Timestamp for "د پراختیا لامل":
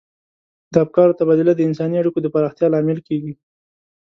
2.21-2.99